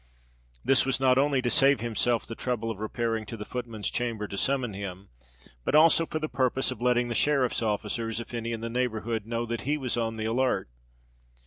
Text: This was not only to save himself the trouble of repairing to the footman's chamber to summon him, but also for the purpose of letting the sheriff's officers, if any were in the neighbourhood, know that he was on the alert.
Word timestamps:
This 0.65 0.83
was 0.83 0.99
not 0.99 1.19
only 1.19 1.43
to 1.43 1.49
save 1.51 1.79
himself 1.79 2.25
the 2.25 2.33
trouble 2.33 2.71
of 2.71 2.79
repairing 2.79 3.23
to 3.27 3.37
the 3.37 3.45
footman's 3.45 3.87
chamber 3.91 4.27
to 4.27 4.35
summon 4.35 4.73
him, 4.73 5.09
but 5.63 5.75
also 5.75 6.07
for 6.07 6.17
the 6.17 6.27
purpose 6.27 6.71
of 6.71 6.81
letting 6.81 7.07
the 7.07 7.13
sheriff's 7.13 7.61
officers, 7.61 8.19
if 8.19 8.33
any 8.33 8.49
were 8.49 8.55
in 8.55 8.61
the 8.61 8.69
neighbourhood, 8.71 9.27
know 9.27 9.45
that 9.45 9.61
he 9.61 9.77
was 9.77 9.97
on 9.97 10.17
the 10.17 10.25
alert. 10.25 10.69